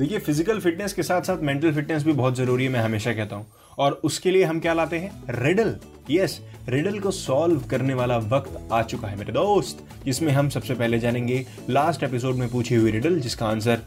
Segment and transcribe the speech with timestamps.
[0.00, 3.36] देखिए physical fitness के साथ साथ मेंटल फिटनेस भी बहुत ज़रूरी है, मैं हमेशा कहता
[3.36, 3.46] हूँ।
[3.78, 5.10] और उसके लिए हम क्या लाते हैं?
[5.30, 5.74] रिडल
[6.10, 10.74] यस रिडल को सॉल्व करने वाला वक्त आ चुका है, मेरे दोस्त। जिसमें हम सबसे
[10.74, 13.82] पहले जानेंगे लास्ट एपिसोड में पूछी हुई रिडल जिसका आंसर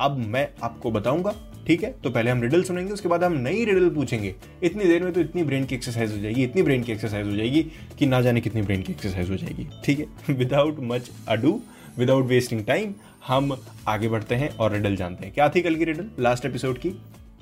[0.00, 1.34] अब मैं आपको बताऊँगा।
[1.66, 1.94] ठीक है?
[2.04, 5.20] तो पहले हम रिडल सुनेंगे, उसके बाद हम नई रिडल पूछेंगे। इतनी देर में तो
[5.20, 7.62] इतनी ब्रेन की एक्सरसाइज हो जाएगी, इतनी ब्रेन की एक्सरसाइज हो जाएगी
[7.98, 10.34] कि ना जाने कितनी ब्रेन की एक्सरसाइज हो जाएगी। ठीक है?
[10.34, 11.60] Without much ado
[11.98, 12.94] without wasting time
[13.28, 13.56] हम
[13.88, 16.10] आगे बढ़ते हैं और रिडल जानते हैं। क्या थी कल की रिडल?
[16.18, 16.88] लास्ट एपिसोड की।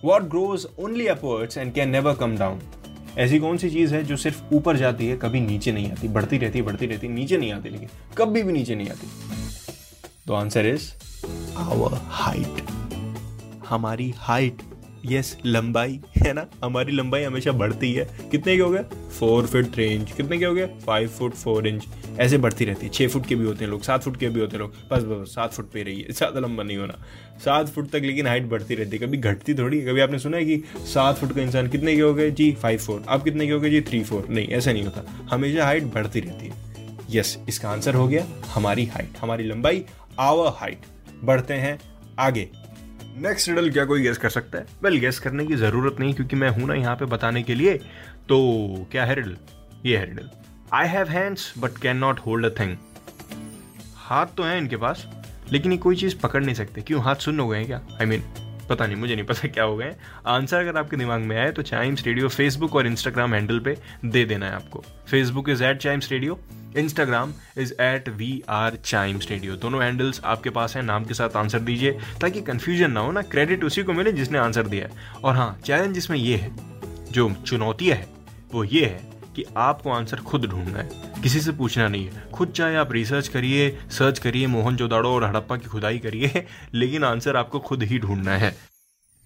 [0.04, 2.60] What grows only upwards and can never come down
[3.18, 6.08] ऐसी कौन सी चीज़ है जो सिर्फ़ ऊपर जाती है, कभी नीचे नहीं आती?
[6.08, 9.06] बढ़ती रहती है, बढ़ती रहती नीचे नहीं आती, लेकिन कभी भी नीचे नहीं आती।
[10.26, 10.92] तो आंसर इज़
[11.56, 12.62] आवर हाइट
[13.68, 14.62] हमारी हाइट
[15.04, 16.46] यस लंबाई, है ना?
[16.64, 18.82] हमारी लंबाई हमेशा बढ़ती है। कितने के हो गए
[19.18, 21.86] फोर फीट थ्री इंच कितने के हो गए फाइव फुट फोर इंच
[22.20, 24.40] ऐसे बढ़ती रहती है। छः फुट के भी होते हैं लोग, सात फुट के भी
[24.40, 26.98] होते हैं लोग। बस बस सात फुट पे रही है ज़्यादा लंबा नहीं होना।
[27.44, 30.44] सात फुट तक लेकिन हाइट बढ़ती रहती है। कभी घटती थोड़ी कभी आपने सुना है
[30.44, 32.30] कि सात फुट का इंसान कितने के हो गए?
[32.30, 33.70] जी फाइव फोर आप कितने के हो गए?
[33.70, 36.70] जी थ्री फोर नहीं, ऐसा नहीं होता। हमेशा हाइट बढ़ती रहती है।
[37.10, 39.84] यस इसका आंसर हो गया हमारी हाइट हमारी लंबाई
[40.20, 40.86] आवर हाइट
[41.24, 41.78] बढ़ते हैं
[42.18, 42.48] आगे।
[43.14, 44.66] नेक्स्ट रिडल क्या कोई गेस कर सकता है?
[44.82, 47.74] वेल गेस करने की ज़रूरत नहीं क्योंकि मैं हूँ ना यहाँ पे बताने के लिए।
[48.28, 49.36] तो क्या है रिडल
[49.86, 50.30] ये है riddle
[50.72, 52.76] I have hands but can not hold a thing
[53.96, 55.06] हाथ तो है इनके पास
[55.52, 57.02] लेकिन ये कोई चीज़ पकड़ नहीं सकते। क्यों?
[57.02, 57.80] हाथ सुन हो गए हैं क्या?
[57.92, 59.94] आई I मीन mean, पता नहीं, मुझे नहीं पता क्या हो गए
[60.26, 64.24] आंसर अगर आपके दिमाग में आए तो चाइम्स रेडियो फेसबुक और इंस्टाग्राम हैंडल पे दे
[64.24, 66.38] देना है आपको। Facebook is at Chimes Radio
[66.76, 71.36] Instagram is at we are Chimes Radio दोनों हैंडल्स आपके पास हैं, नाम के साथ
[71.36, 75.20] आंसर दीजिए, ताकि कंफ्यूजन ना हो, ना क्रेडिट उसी को मिले जिसने आंसर दिया है।
[75.24, 76.50] और हाँ चैलेंज इसमें ये है,
[77.10, 78.06] जो चुनौती है,
[78.52, 80.88] वो ये है कि आपको आंसर खुद ढूंढना है।
[81.22, 85.24] किसी से पूछना नहीं है। खुद चाहे आप रिसर्च करिए सर्च करिए, मोहन जोदाड़ो और
[85.24, 86.44] हड़प्पा की खुदाई करिए,
[86.74, 88.54] लेकिन आंसर आपको खुद ही ढूंढना है।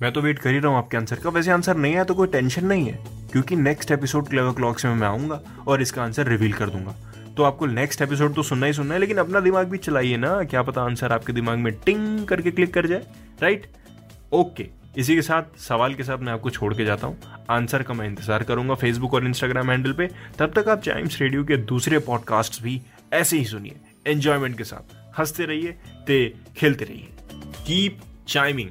[0.00, 2.15] मैं तो वेट कर ही रहा हूँ आपके आंसर का। वैसे आंसर नहीं है तो
[2.15, 2.99] कोई टेंशन नहीं है,
[3.33, 6.94] क्योंकि नेक्स्ट एपिसोड क्लेवर क्लॉक्स में मैं आऊँगा और इसका आंसर रिवील कर दूँगा।
[7.37, 10.43] तो आपको नेक्स्ट एपिसोड तो सुनना ही सुनना है, लेकिन अपना दिमाग भी चलाइए ना।
[10.44, 13.06] क्या पता आंसर आपके दिमाग में टिंग करके क्लिक कर जाए
[13.43, 13.67] राइट
[14.33, 17.18] ओके इसी के साथ, सवाल के साथ मैं आपको छोड़ के जाता हूँ।
[17.50, 21.44] आंसर का मैं इंतज़ार करूँगा फेसबुक और इंस्टाग्राम हैंडल पे। तब तक आप चाइम्स रेडियो
[21.44, 22.80] के दूसरे पॉडकास्ट भी
[23.12, 23.76] ऐसे ही सुनिए।
[24.06, 25.76] एंजॉयमेंट के साथ। हँसते रहिए,
[26.06, 27.08] ते खेलते रहिए।
[27.66, 28.70] Keep chiming